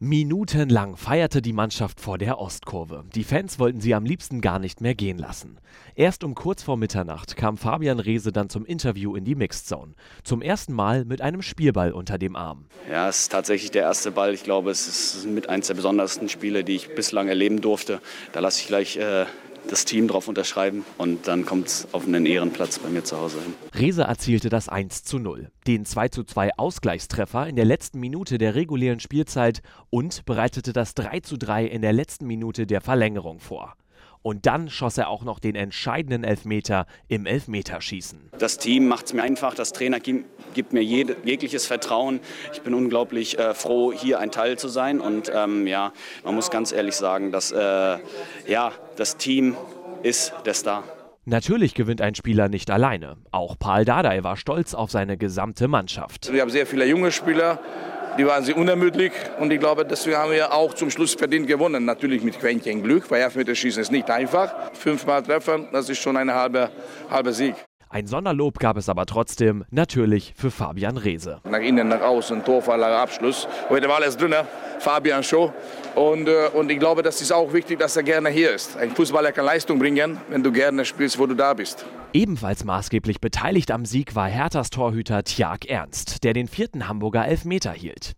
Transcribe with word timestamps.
Minutenlang 0.00 0.96
feierte 0.96 1.42
die 1.42 1.52
Mannschaft 1.52 2.00
vor 2.00 2.18
der 2.18 2.38
Ostkurve. 2.38 3.04
Die 3.16 3.24
Fans 3.24 3.58
wollten 3.58 3.80
sie 3.80 3.94
am 3.94 4.04
liebsten 4.04 4.40
gar 4.40 4.60
nicht 4.60 4.80
mehr 4.80 4.94
gehen 4.94 5.18
lassen. 5.18 5.58
Erst 5.96 6.22
um 6.22 6.36
kurz 6.36 6.62
vor 6.62 6.76
Mitternacht 6.76 7.34
kam 7.34 7.56
Fabian 7.56 7.98
Reese 7.98 8.30
dann 8.30 8.48
zum 8.48 8.64
Interview 8.64 9.16
in 9.16 9.24
die 9.24 9.34
Mixed 9.34 9.66
Zone. 9.66 9.94
Zum 10.22 10.40
ersten 10.40 10.72
Mal 10.72 11.04
mit 11.04 11.20
einem 11.20 11.42
Spielball 11.42 11.90
unter 11.90 12.16
dem 12.16 12.36
Arm. 12.36 12.66
Ja, 12.88 13.08
es 13.08 13.22
ist 13.22 13.32
tatsächlich 13.32 13.72
der 13.72 13.82
erste 13.82 14.12
Ball. 14.12 14.32
Ich 14.34 14.44
glaube, 14.44 14.70
es 14.70 14.86
ist 14.86 15.26
mit 15.26 15.48
eines 15.48 15.66
der 15.66 15.74
besondersten 15.74 16.28
Spiele, 16.28 16.62
die 16.62 16.76
ich 16.76 16.94
bislang 16.94 17.26
erleben 17.26 17.60
durfte. 17.60 18.00
Da 18.30 18.38
lasse 18.38 18.60
ich 18.60 18.68
gleich 18.68 18.98
äh, 18.98 19.26
das 19.68 19.84
Team 19.84 20.08
drauf 20.08 20.28
unterschreiben 20.28 20.84
und 20.96 21.26
dann 21.28 21.44
kommt 21.44 21.68
es 21.68 21.88
auf 21.92 22.06
einen 22.06 22.26
Ehrenplatz 22.26 22.78
bei 22.78 22.88
mir 22.88 23.04
zu 23.04 23.18
Hause 23.18 23.38
hin. 23.42 23.54
Rese 23.74 24.02
erzielte 24.02 24.48
das 24.48 24.68
1 24.68 25.04
zu 25.04 25.18
0, 25.18 25.50
den 25.66 25.84
2 25.84 26.08
zu 26.08 26.24
2 26.24 26.50
Ausgleichstreffer 26.56 27.46
in 27.46 27.56
der 27.56 27.64
letzten 27.64 28.00
Minute 28.00 28.38
der 28.38 28.54
regulären 28.54 29.00
Spielzeit 29.00 29.62
und 29.90 30.24
bereitete 30.24 30.72
das 30.72 30.94
3 30.94 31.20
zu 31.20 31.36
3 31.36 31.66
in 31.66 31.82
der 31.82 31.92
letzten 31.92 32.26
Minute 32.26 32.66
der 32.66 32.80
Verlängerung 32.80 33.40
vor. 33.40 33.74
Und 34.22 34.46
dann 34.46 34.68
schoss 34.68 34.98
er 34.98 35.08
auch 35.08 35.24
noch 35.24 35.38
den 35.38 35.54
entscheidenden 35.54 36.24
Elfmeter 36.24 36.86
im 37.08 37.26
Elfmeterschießen. 37.26 38.30
Das 38.38 38.58
Team 38.58 38.88
macht 38.88 39.06
es 39.06 39.12
mir 39.12 39.22
einfach, 39.22 39.54
das 39.54 39.72
Trainer 39.72 40.00
gibt 40.00 40.72
mir 40.72 40.82
jede, 40.82 41.16
jegliches 41.24 41.66
Vertrauen. 41.66 42.20
Ich 42.52 42.62
bin 42.62 42.74
unglaublich 42.74 43.38
äh, 43.38 43.54
froh, 43.54 43.92
hier 43.92 44.18
ein 44.18 44.30
Teil 44.30 44.58
zu 44.58 44.68
sein. 44.68 45.00
Und 45.00 45.30
ähm, 45.34 45.66
ja, 45.66 45.92
man 46.24 46.34
muss 46.34 46.50
ganz 46.50 46.72
ehrlich 46.72 46.96
sagen, 46.96 47.32
dass 47.32 47.52
äh, 47.52 47.98
ja, 48.46 48.72
das 48.96 49.16
Team 49.16 49.56
ist 50.02 50.32
der 50.44 50.54
Star. 50.54 50.84
Natürlich 51.24 51.74
gewinnt 51.74 52.00
ein 52.00 52.14
Spieler 52.14 52.48
nicht 52.48 52.70
alleine. 52.70 53.18
Auch 53.32 53.58
Paul 53.58 53.84
Dardai 53.84 54.24
war 54.24 54.38
stolz 54.38 54.72
auf 54.72 54.90
seine 54.90 55.18
gesamte 55.18 55.68
Mannschaft. 55.68 56.32
Wir 56.32 56.40
haben 56.40 56.48
sehr 56.48 56.66
viele 56.66 56.86
junge 56.86 57.12
Spieler, 57.12 57.60
die 58.18 58.26
waren 58.26 58.42
sehr 58.42 58.56
unermüdlich 58.56 59.12
und 59.38 59.52
ich 59.52 59.60
glaube, 59.60 59.84
deswegen 59.84 60.16
haben 60.16 60.32
wir 60.32 60.52
auch 60.52 60.74
zum 60.74 60.90
Schluss 60.90 61.14
verdient 61.14 61.46
gewonnen. 61.46 61.84
Natürlich 61.84 62.22
mit 62.22 62.38
Quäntchen 62.38 62.82
Glück, 62.82 63.08
weil 63.10 63.22
Elfmeterschießen 63.22 63.80
ist 63.80 63.92
nicht 63.92 64.10
einfach. 64.10 64.72
Fünfmal 64.72 65.22
treffen, 65.22 65.68
das 65.72 65.88
ist 65.88 65.98
schon 65.98 66.16
ein 66.16 66.32
halber, 66.32 66.70
halber 67.08 67.32
Sieg. 67.32 67.54
Ein 67.90 68.06
Sonderlob 68.06 68.58
gab 68.58 68.76
es 68.76 68.90
aber 68.90 69.06
trotzdem 69.06 69.64
natürlich 69.70 70.34
für 70.36 70.50
Fabian 70.50 70.98
Reese. 70.98 71.40
Nach 71.44 71.60
innen, 71.60 71.88
nach 71.88 72.02
außen, 72.02 72.44
Torvorlage, 72.44 72.94
Abschluss. 72.94 73.48
Heute 73.70 73.88
war 73.88 73.96
alles 73.96 74.14
drin, 74.14 74.34
Fabian 74.78 75.22
Show. 75.22 75.52
Und, 75.94 76.28
äh, 76.28 76.48
und 76.52 76.70
ich 76.70 76.78
glaube, 76.78 77.02
das 77.02 77.22
ist 77.22 77.32
auch 77.32 77.50
wichtig, 77.52 77.78
dass 77.78 77.96
er 77.96 78.02
gerne 78.02 78.28
hier 78.28 78.54
ist. 78.54 78.76
Ein 78.76 78.90
Fußballer 78.90 79.32
kann 79.32 79.46
Leistung 79.46 79.78
bringen, 79.78 80.18
wenn 80.28 80.42
du 80.42 80.52
gerne 80.52 80.84
spielst, 80.84 81.18
wo 81.18 81.26
du 81.26 81.34
da 81.34 81.54
bist. 81.54 81.86
Ebenfalls 82.12 82.62
maßgeblich 82.62 83.22
beteiligt 83.22 83.70
am 83.70 83.86
Sieg 83.86 84.14
war 84.14 84.28
Herthas 84.28 84.68
Torhüter 84.68 85.24
Tjark 85.24 85.64
Ernst, 85.64 86.24
der 86.24 86.34
den 86.34 86.46
vierten 86.46 86.88
Hamburger 86.88 87.26
Elfmeter 87.26 87.72
hielt. 87.72 88.17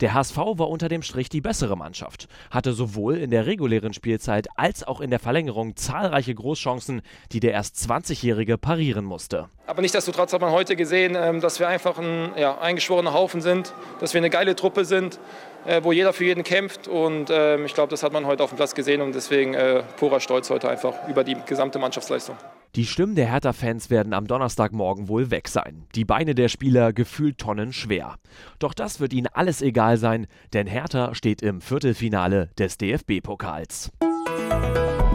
Der 0.00 0.14
HSV 0.14 0.36
war 0.36 0.68
unter 0.68 0.88
dem 0.88 1.02
Strich 1.02 1.28
die 1.28 1.40
bessere 1.40 1.76
Mannschaft, 1.76 2.28
hatte 2.50 2.72
sowohl 2.72 3.16
in 3.16 3.30
der 3.30 3.46
regulären 3.46 3.92
Spielzeit 3.92 4.48
als 4.56 4.84
auch 4.84 5.00
in 5.00 5.10
der 5.10 5.18
Verlängerung 5.18 5.76
zahlreiche 5.76 6.34
Großchancen, 6.34 7.02
die 7.32 7.40
der 7.40 7.52
erst 7.52 7.76
20-Jährige 7.76 8.58
parieren 8.58 9.04
musste. 9.04 9.48
Aber 9.66 9.82
nichtsdestotrotz 9.82 10.32
hat 10.32 10.40
man 10.40 10.50
heute 10.50 10.74
gesehen, 10.74 11.16
ähm, 11.16 11.40
dass 11.40 11.60
wir 11.60 11.68
einfach 11.68 11.98
ein 11.98 12.32
ja, 12.36 12.58
eingeschworener 12.58 13.12
Haufen 13.12 13.40
sind, 13.40 13.72
dass 14.00 14.14
wir 14.14 14.18
eine 14.18 14.30
geile 14.30 14.56
Truppe 14.56 14.84
sind, 14.84 15.20
äh, 15.64 15.80
wo 15.84 15.92
jeder 15.92 16.12
für 16.12 16.24
jeden 16.24 16.42
kämpft. 16.42 16.88
Und 16.88 17.30
ähm, 17.30 17.66
ich 17.66 17.74
glaube, 17.74 17.90
das 17.90 18.02
hat 18.02 18.12
man 18.12 18.26
heute 18.26 18.42
auf 18.42 18.50
dem 18.50 18.56
Platz 18.56 18.74
gesehen 18.74 19.00
und 19.00 19.14
deswegen 19.14 19.54
äh, 19.54 19.82
purer 19.96 20.20
Stolz 20.20 20.50
heute 20.50 20.68
einfach 20.68 21.08
über 21.08 21.22
die 21.24 21.36
gesamte 21.46 21.78
Mannschaftsleistung. 21.78 22.36
Die 22.76 22.86
Stimmen 22.86 23.16
der 23.16 23.26
Hertha-Fans 23.26 23.90
werden 23.90 24.12
am 24.12 24.28
Donnerstagmorgen 24.28 25.08
wohl 25.08 25.32
weg 25.32 25.48
sein. 25.48 25.86
Die 25.96 26.04
Beine 26.04 26.36
der 26.36 26.48
Spieler 26.48 26.92
gefühlt 26.92 27.38
tonnenschwer. 27.38 28.14
Doch 28.60 28.74
das 28.74 29.00
wird 29.00 29.12
ihnen 29.12 29.26
alles 29.26 29.60
egal 29.60 29.96
sein, 29.96 30.28
denn 30.52 30.68
Hertha 30.68 31.14
steht 31.16 31.42
im 31.42 31.60
Viertelfinale 31.60 32.50
des 32.58 32.78
DFB-Pokals. 32.78 33.90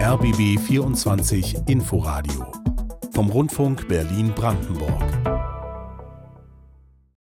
RBB 0.00 0.58
24 0.58 1.68
Inforadio 1.68 2.50
vom 3.12 3.30
Rundfunk 3.30 3.86
Berlin-Brandenburg. 3.86 5.33